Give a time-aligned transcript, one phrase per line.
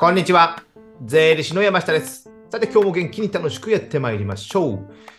[0.00, 0.62] こんにちは。
[1.04, 2.30] 税理士の山下です。
[2.50, 4.76] さて、今日も元気に楽しくやってまいりましょう。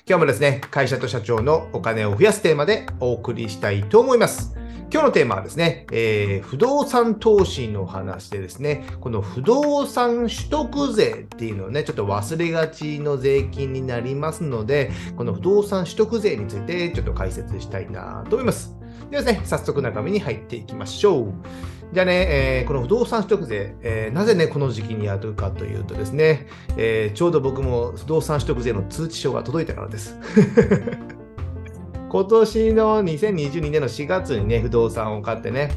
[0.07, 4.55] 今日もですね、会社と社長のお金を増やすテーマでお送りしたいと思います。
[4.89, 18.78] 今日のテーマはですね、えー不動産投資の話でですね、この不動産取得税っていうのをね、ちょっと忘れがちの税金になりますので、この不動産取得税についてちょっと解説したいなと思います。
[19.09, 21.33] ではですね、早速中身に入っていきましょう。
[21.91, 30.15] じゃあね、えーこの不動産取得税、えーなぜね、この時期にやるかというとですね、えーちょうど僕も不動産取得税の通知書が届いたからです。
[32.09, 35.71] 今年の2022年の4月にね、不動産を買ってね、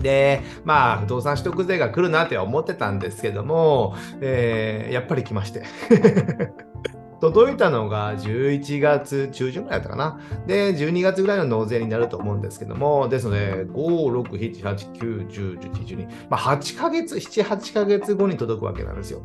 [0.00, 5.62] で、まあ、不動産取得税が来るなって思ってたんですけども、えーやっぱり来まして。
[7.20, 10.20] 届いたのが11月中旬ぐらいだったかな。
[10.46, 19.22] で、12月ぐらいの納税になると思うんですけども、ですので、5、6、7、8、9、10、11、12、まあ、8ヶ月、7、8ヶ月後に届くわけなんですよ。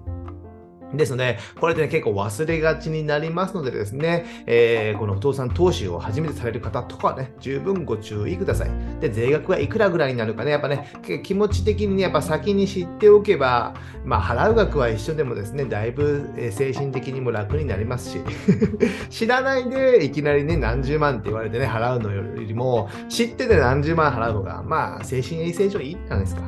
[0.93, 8.69] ですので、これで、ね、結構忘れがちになりますのでですね、えーこの不動産投資を初めてされる方とかね、十分ご注意ください。
[8.99, 10.91] で、税額はいくらぐらいになるかね、やっぱね、
[11.23, 13.73] 気持ち的にね、やっぱ先に知っておけば、
[14.05, 18.19] まあ、払う額は一緒でもですね、だいぶ精神的にも楽になりますし、
[19.09, 26.41] 知らないでいきなりね、何十万って言われてね、払うのよりも、知ってて何十万払うのが、まあ、精神衛生上いいじゃないですか。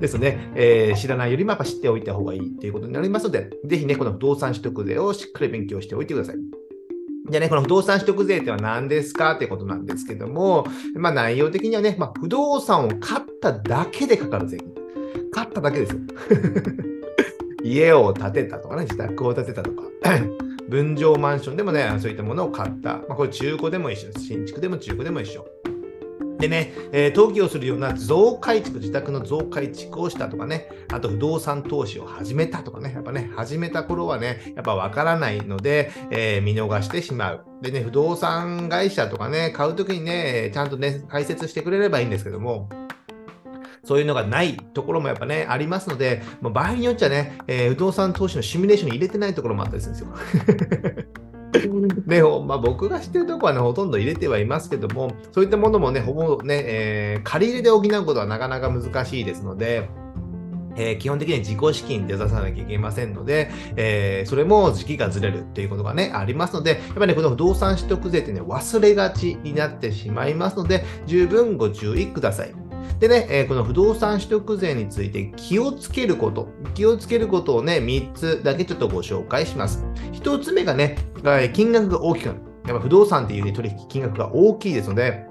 [0.00, 6.36] ですので、えー知らないよりもやっぱ知っておいた方がいいということになりますので、ぜひね、この不動産取得税をしっかり勉強しておいてください。
[7.28, 14.74] じゃあね、この不動産取得税っては何ですかってことなんですけども、まあ内容的にはね、まあ、不動産を買っただけでかかる税金。
[15.32, 16.00] 買っただけですよ。
[17.64, 19.82] 家を建てたとかね、自宅を建てたとか。
[20.68, 22.94] 分譲マンションでもね、そういったものを買った。
[22.94, 24.26] まあ、これ中古でも一緒です。
[24.26, 25.46] 新築でも中古でも一緒。
[26.38, 37.44] でね、えー登記をするような増改築、自宅の増改築をしたとかね、あと不動産投資を始めたとかね、やっぱね、始めた頃はね、やっぱわからないので、えー見逃してしまう。
[37.62, 42.68] でね、不動産会社とかね、買うときにね、ちゃんとね、解説してくれればいいんですけども、
[43.84, 51.05] そういうのがないところもやっぱね、ありますので、まあ場合によっちゃね、えー不動産投資のシミュレーションに入れてないところもあったりするんですよ。
[52.06, 59.88] で、まあ、僕が知ってるところはね、ほとんど入れてはいますけども、そういったものもね、ほぼね、えー借り入れで補うことはなかなか難しいですので、
[60.76, 72.65] えー基本的に自己資金で出さなきゃいけませんので、えーそれも時期がずれるっていうことがね、ありますので、やっぱりね、この不動産取得税ってね、忘れがちになってしまいますので、十分ご注意ください。
[72.98, 79.84] でね、えーこの不動産取得税について気をつけること、気をつけることをね、3つだけちょっとご紹介します。
[80.12, 80.96] 1つ目がね、
[81.52, 82.40] 金額が大きくなる。
[82.66, 85.25] やっぱ不動産っていう、ね、取引金額が大きいですので、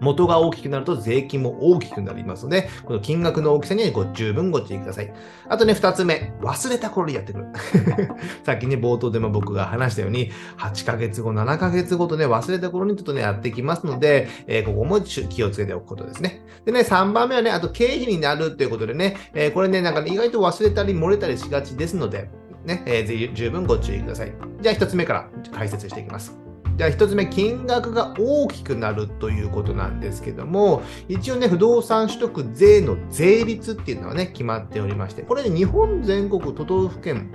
[0.00, 5.12] 元が大きくなると税金も大きくなりますので、この金額の大きさにはご十分ご注意ください。
[5.48, 7.46] あとね、二つ目、忘れた頃にやってくる。
[8.44, 16.42] さっきね、冒頭でも僕が話したように、8ヶ月後、7ヶ月後とね、忘れた頃にちょっとね、やってきますので、えーここも気をつけておくことですね。
[16.64, 22.28] でね、3番目はね、あと経費になるということでね、えーこれね、なんかね、意外と忘れたり漏れたりしがちですので、
[22.64, 24.32] ね、えー十分ご注意ください。
[24.60, 26.45] じゃあ一つ目から解説していきます。
[26.76, 37.30] じゃあ一つ目、金額が大きくなるということなんですけども、一応ね、不動産取得税の税率っていうのはね、決まっておりまして、これね、日本全国都道府県、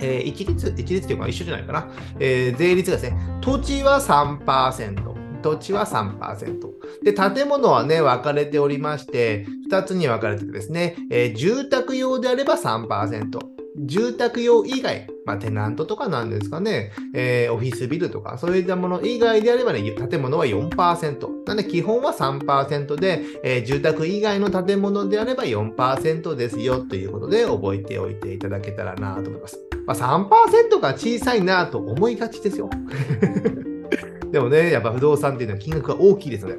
[0.00, 5.16] えー一律、一律っていうか一緒じゃないかな、えー税率がですね、土地は3%。
[5.40, 6.58] 土地は3%。
[7.04, 13.57] で、建物はね、分かれておりまして、2つに分かれててですね、えー住宅用であれば3%。
[13.86, 21.20] 住宅用以外、まあ、テナントとかなんですかね、えーオフィスビルとか、そういったもの以外であればね、建物は4%。
[21.46, 29.58] なので、基本は3%で、えー住宅以外の建物であれば4%ですよということで覚えておいていただけたらなと思います。
[29.86, 32.68] まあ、3%が小さいなと思いがちですよ。
[34.30, 36.58] でもね、やっぱ不動産っていうのは金額が大きいですので、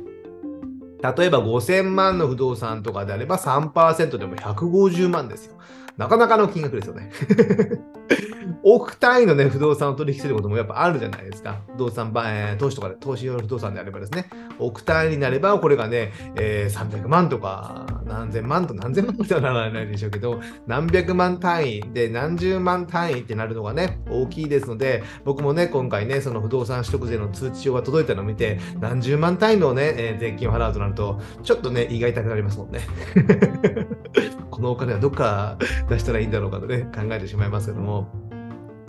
[1.01, 5.53] 例えば5000万の不動産とかであれば3%でも150万ですよ。
[5.99, 7.11] なかなかの金額ですよね。
[8.63, 11.59] 億単位のね、不動産を取引することもやっぱあるじゃないですか。
[11.73, 14.29] 不動産、えー投資とかで、投資用の不動産であればですね、
[14.59, 32.79] 億単位になれば、これがね、えー300万とか、何千万と何千万とはならないでしょうけど、何百万単位で何十万単位ってなるのがね、大きいですので、僕もね、今回ね、その不動産取得税の通知書が届いたのを見て、何十万単位のね、えー税金を払うとなると、ちょっとね、胃が痛くなりますもんね。
[34.69, 35.57] のお金はどっか
[35.89, 38.07] 出したらいいんだろうかとね、考えてしまいますけども。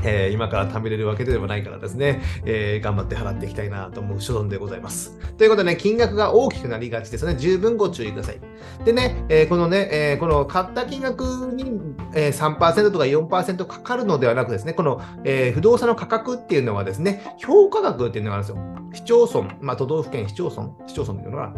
[0.02, 5.18] えー、今から貯めれるわけではないからですね、えー、頑張って払っていきたいなと思う所存でございます。
[5.36, 7.36] ということでね、金額が大きくなりがちですね。
[7.36, 8.40] 十分ご注意ください。
[8.86, 11.78] でね、えー、このね、えこの買った金額に、
[12.14, 18.70] え3%とか4%かかるのではなくですね、この、え不動産の価格っていうのはですね、評価額っていうのがあるんですよ。
[18.94, 21.52] 市町村、まあ、都道府県市町村、市町村っていうのは、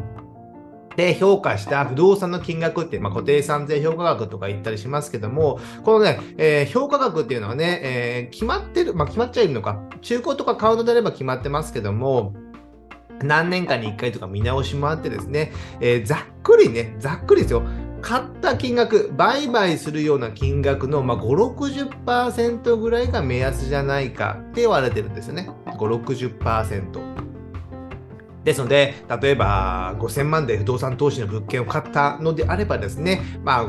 [0.97, 12.35] で評価した不動産の金額って、まあ、固定資産税評価額とか言ったりしますけども、このね、えー、評価額っていうのはね、えー、決まってる、まあ、決まっちゃいるのか、中古とか買うのであれば決まってますけども、
[13.23, 17.63] 何年かに1回とか見直しもあってですね、えー、ざっくりね、ざっくりですよ。
[18.01, 25.49] 買った金額、売買するような金額の、まあ、5、60%ぐらいが目安じゃないかって言われてるんですよね。
[25.67, 27.22] 5、60%。
[28.45, 33.65] ですので、例えば5000万で不動産投資の物件を買ったのであればですね、まあ、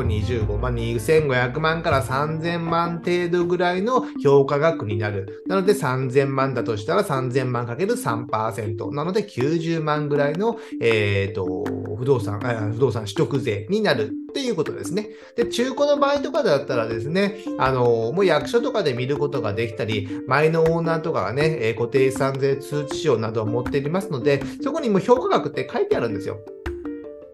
[0.00, 5.44] 25万、2500万から3000万程度ぐらいの評価額になる。
[5.46, 8.94] なので3000万だとしたら3000万かける3%。
[8.94, 11.64] なので90万ぐらいの、えーと、
[11.96, 12.40] 不動産、
[12.72, 15.10] 不動産取得税になるっていうことですね。
[15.36, 26.38] で、中古の場合とかだったらですね、あの、もう役所とかで見ることができたり、前のオーナーとかがね、固定資産税通知書などを持っていますので、そこにも評価額って書いてあるんですよ。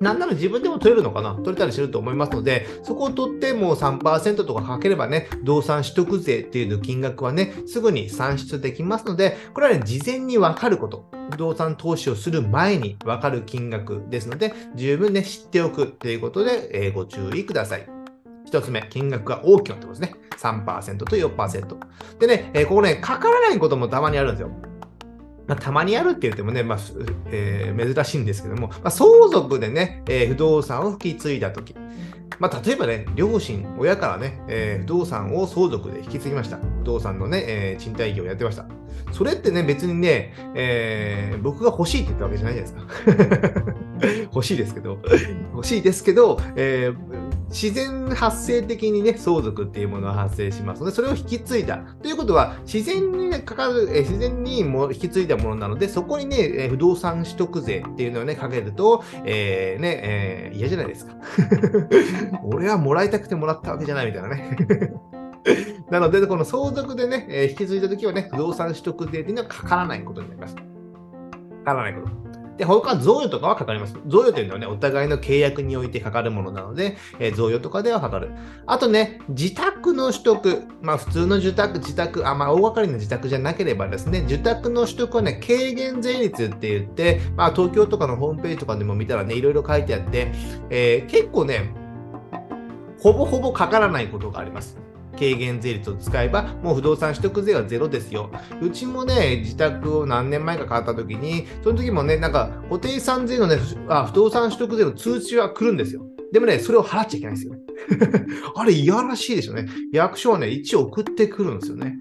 [0.00, 1.34] なんなら自分でも取れるのかな？
[1.34, 11.06] 取れたりすると思いますので、そこを取ってもう3%とかかければね、動産取得税っていう金額はね、すぐに算出できますので、これはね、事前にわかること。
[11.30, 17.86] 不動産投資をする前にわかる金額ですので、十分ね、知っておくということで、えー、ご注意ください。
[18.46, 20.14] 一つ目、金額が大きくなってますね。
[20.38, 21.76] 3%と4%。
[22.18, 24.50] でね、えー、ここね、かからないこともたまにあるんですよ。
[25.48, 26.78] まあ、たまにあるって言ってもね、まあ
[27.32, 31.74] えー、珍しいんですけども、まあ、相続でね、えー、不動産を引き継いだとき、
[32.38, 36.58] まあ、例えばね、両親、親からね、えー、不動産を相続で引き継ぎました。
[36.58, 38.66] 不動産のね、えー、賃貸業をやってました。
[39.12, 43.87] それってね、別にね、えー、僕が欲しいって言ったわけじゃないじゃないですか。
[44.34, 44.98] 欲しいですけど、
[45.54, 51.78] 欲しいですけど、えー、自然発生的にね、相続っていうものが発生しますので、それを引き継いだ。
[52.02, 61.14] ということは、自然に、ね、かかる、え自然にも引き継いだものなので、そこにね、え不動産取得税っていうのをね、かけると、えー、ね、えー、嫌じゃないですか。
[62.44, 64.58] 俺はもらいたくてもらったわけじゃないみたいなね。
[65.90, 70.54] なので、この相続でね、え引き継いだときはね、不動産取得税っていうのはかからないことになります。
[70.54, 70.62] か
[71.64, 72.27] からないこと。
[72.58, 73.94] で、他は贈与とかはかかります。
[74.06, 78.30] 贈与というのはね、お互いの契約においてかかるものなので、えー、贈与とかではかかる。
[78.66, 80.64] あとね、自宅の取得。
[80.82, 90.32] まあ、普通の自宅、自宅、あ、まあ、大掛かりな自宅じゃなければですね、受託の取得はね、軽減税率って言って、まあ、東京とかのホームページとかでも見たらね、いろいろ書いてあって、
[90.68, 91.72] えー、結構ね、
[93.00, 94.78] ほぼほぼかからないことがあります。
[95.18, 98.30] 軽減税率を使えば、もう不動産取得税はゼロですよ。
[98.62, 106.06] うちもね、自宅を何年前か買った時に、その時もね、なんか固定資産税のね、あ不動産取得税の通知は来るんですよ。
[106.32, 107.54] でもね、それを払っちゃいけないんですよ。
[108.54, 109.66] あれ、いやらしいですよね。
[109.92, 111.98] 役所はね、一応送ってくるんですよね。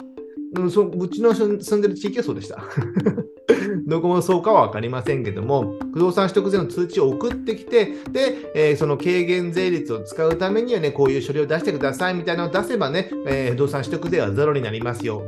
[0.56, 2.64] うん、そうちの住んでる地域はそうでした。
[3.86, 15.24] どこもそうかは分かりませんけども、不動産取得税の通知を送ってきて、で、えー、その軽減税率を使うためにはね、こういう書類を出してくださいみたいなのを出せばね、えー、不動産取得税はゼロになりますよ。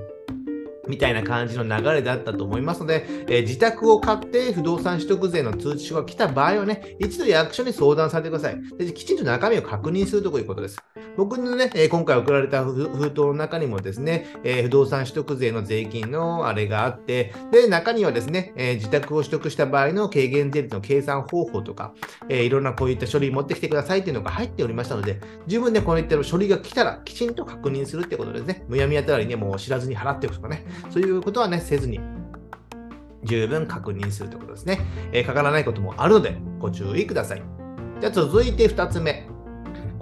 [0.89, 8.59] みたいな感じの流れだったと思いますので、えー、自宅を買って不動産取得税の通知書が来た場合はね、一度役所に相談されてください。
[8.77, 10.77] できちんと中身を確認するということです。
[11.19, 21.93] 僕のね、え今回送られた封筒の中にもですね、え不動産取得税の税金のあれがあって、で、中にはですね、え自宅を取得した場合の軽減税率の計算方法とか、
[22.29, 28.63] えいろんなこういった書類持ってきてくださいっていうのが入っておりましたので、十分ね、こういった書類が来たらきちんと確認するってことですね。
[28.69, 31.99] むやみやたらにね、もう知らずに払っておくとかね、そういうことはね、せずに
[33.25, 34.79] 十分確認するということですね。
[35.11, 37.43] えー、かからないこともあるので、ご注意ください。
[37.99, 39.28] じゃあ続いて2つ目。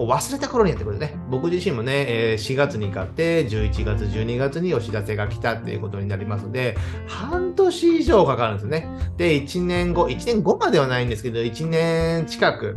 [0.05, 1.15] 忘れた頃にやってくるね。
[1.29, 6.77] 僕自身もね、え4月に買って、11月、12月にお知らせが来たっていうことになりますので、
[7.07, 8.87] 半年以上かかるんですね。
[9.17, 12.75] で、1年後、1年後まではないんですけど、1年近く、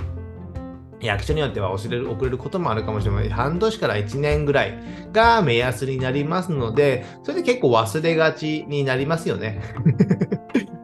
[1.00, 3.30] 役所によっては遅れる遅れることもあるかもしれない。
[3.30, 4.78] 半年から1年ぐらい
[5.12, 9.62] が目安になりますので、それで結構忘れがちになりますよね。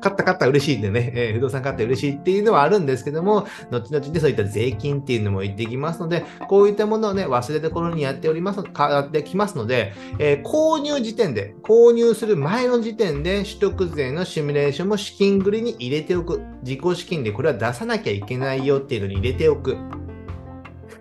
[0.07, 16.41] 買った買った嬉しいんでね、えー、不動産買って嬉しいっていうのはあるんですけども、後々でそういった税金っていうのも言ってきますので、こういったものをね、忘れた頃にやっております、やってきますので、えー、購入時点で、購入する前の時点で取得税のシミュレーションも資金繰りに入れておく。
[16.63, 19.77] 自己資金でこれは出さなきゃいけないよっていうのに入れておく。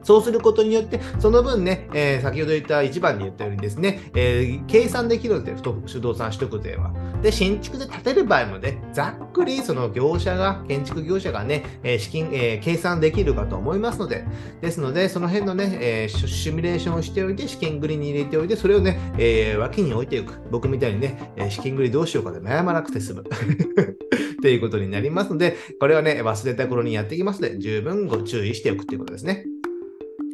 [0.06, 6.94] そうすることによって、その分ね、えー、先ほど言った1番に言ったようにですね、えー、計算できるので、不動産取得税は。
[7.24, 14.26] で、新築で建てる場合もね、ざっくりその業者が、建築業者がね、えー、資金、え、計算できるかと思いますので、
[14.62, 20.34] ですので、その辺のね、えー、シミュレーションをしておいて、資金繰りに入れておいて、それをね、え、脇に置いていく。
[20.52, 23.24] 僕みたいにね、え資金繰りどうしようかで悩まなくて済む。
[24.36, 29.44] っていうことになりますので、これはね、忘れた頃にやってきますので、十分ご注意しておくということですね。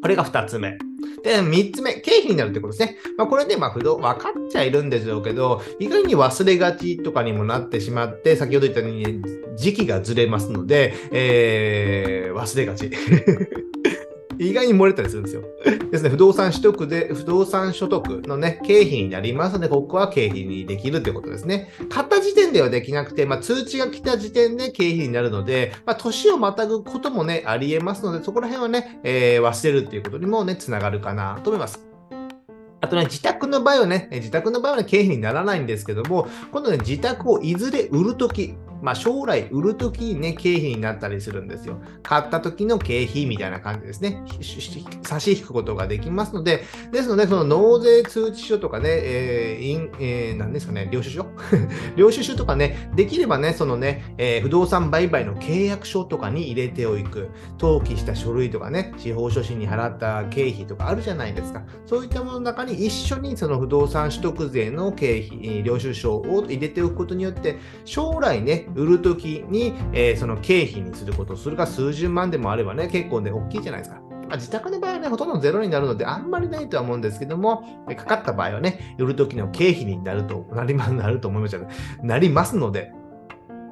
[0.02, 0.78] これが2つ目。
[1.24, 2.98] で、3つ目、経費になるってことですね。
[3.18, 9.22] まあ、これで、まあ、不動、分かっちゃいるんでしょうけど、意外に忘れがちとかにもなってしまって、先ほど言ったように、
[9.56, 12.90] 時期がずれますので、えー、忘れがち。
[14.42, 15.44] 意外に漏れたりするんですよ。
[15.92, 21.70] ですね、不動産取得で、不動産所得のね、経費になりますので、ここは経費にできるということですね。
[21.90, 31.86] 買った時点ではできなくて、まあ、通知が来た時点で経費になるので、まあ、年をまたぐこともね、あり得ますので、そこら辺はね、えー、忘れるっていうことにもね、つながるかなと思います。
[32.82, 41.78] あとね、自宅の場合はね、自宅の場合は、ね、経費にならないんですけども、今度ね、自宅をいずれ売るとき、まあ、将来売るときにね、経費になったりするんですよ。
[42.02, 44.24] 買った時の経費みたいな感じですね。
[45.04, 51.26] 差し引くことができますので、ですので、その納税通知書とかね、えー、イン、えー、何ですかね、領収書？
[51.96, 57.30] 領収書とかね、できればね、そのね、えー、不動産売買の契約書とかに入れておく。
[57.60, 61.64] 登記した書類とかね、司法書士に払った経費とかあるじゃないですか。
[61.86, 74.02] そういったものの中に一緒にその不動産取得税の経費、領収書を入れておくことによって、将来ね、売るときに、えー、その経費にすること、それが数十万でもあればね、結構ね、大きいじゃないですか。
[74.32, 77.64] まあ、自宅の場合はね、ほとんどゼロになるので、あんまりないとは思うんですけども、
[77.98, 81.68] かかった場合はね、売るときの経費になると、なりまなると思いましたね。
[82.02, 82.94] なりますので、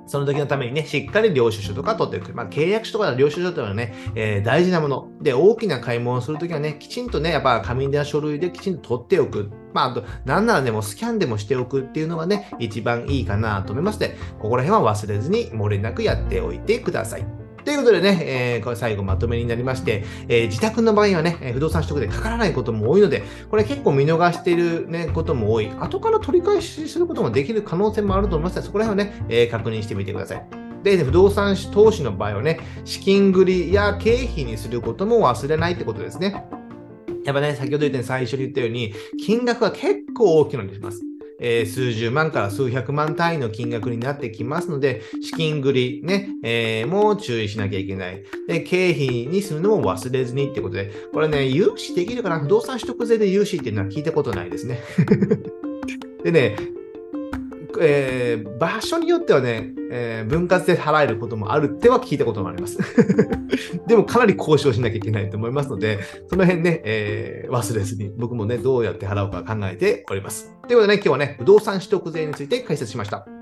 [0.09, 2.35] その時のためにね、しっかり領収書とか取っておく。
[2.35, 5.07] まあ、契約書とか領収書というのはね、えー、大事なもの。
[5.21, 9.51] で、大きな買い物をするときはね、きちんとね、やっぱ紙で書類できちんと取っておく。
[9.73, 17.25] まあ、あと、なんならでもスキャンでもしておくっていうのがね、一番いいかなと思いまして、ここら辺は忘れずに漏れなくやっておいてください。
[17.65, 25.69] ということでね、えー、これ最後まとめになりまして、えー、自宅の場合はね、不動産取得でかからないことも多いので、これ結構見逃している、ね、ことも多い。
[25.79, 30.45] 後から取り返しすることもできる可能性もあると思いますので、そこら辺をね、えー、確認してみてください。
[30.83, 36.45] で、不動産投資の場合はね、資金繰りや経費にすることも忘れないってことですね。
[37.29, 38.91] やっぱね、先ほど言ったように最初に言ったように、
[39.23, 40.99] 金額は結構大きいのにします。
[41.39, 48.23] えー、数十万から数百万単位の金額になってきますので、資金繰りね、えー、も注意しなきゃいけない。
[48.47, 52.39] で、経費にするのも忘れずにってことで、これね、融資できるかな？
[52.39, 54.81] 不動産取得税で融資っていうのは聞いたことないですね。
[56.25, 56.55] でね、
[57.79, 62.77] えー、場所によってはね、えー、分割で払えることもあるっては聞いたこともあります。
[63.87, 70.53] でもかなり交渉しなきゃいけないと思いますので、その辺ね、えー、忘れずに僕もね、どうやって払おうか考えております。
[70.67, 73.38] ということでね、今日はね、不動産取得税について解説しました。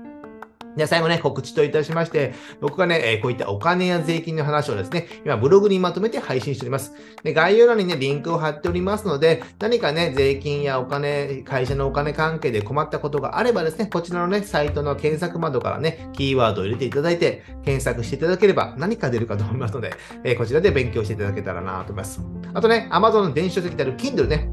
[0.76, 6.94] で、最後ね、告知といたしまして、僕がね、えこういったお金や税金の話をですね、今ブログにまとめて配信しております。
[7.22, 19.92] で、概要欄にね、リンクを貼っておりますので、何かね、税金やお金、会社のお金関係で困ったことがあればですね、こちらのね、サイトの検索窓からね、キーワードを入れていただいて、検索していただければ何か出るかと思いますので、
[20.24, 22.20] えこちらで勉強していただけたらなと思います。
[22.54, 24.50] あとね、Amazon の電子書籍である Kindle ね、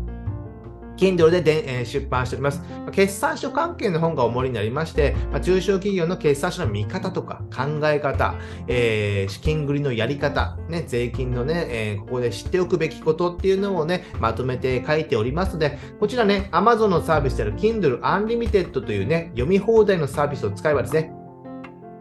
[0.98, 2.62] Kindle でで、え、出版しております。
[2.92, 8.36] 決算書関係の本が主になりまして、ま、中小企業の決算書の見方とか考え方、
[8.68, 21.12] えー、資金繰りのやり方、ね、税金のね、えー、ここで知っておくべきことっていうのをね、まとめて書いておりますので、こちらね、Amazon のサービスである Kindle Unlimited というね、読み放題のサービスを使えばですね、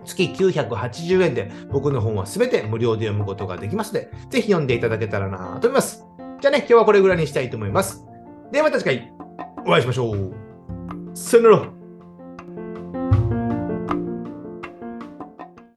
[0.04, 6.04] 月980円で僕の本はすべて無料で読むことができますので、ぜひ読んでいただけたらなと思います。
[6.40, 8.04] じゃあね、今日はこれぐらいにしたいと思います。
[8.54, 9.12] ではまた次回
[9.66, 10.32] お会いしましょう。
[11.12, 11.73] さよなら。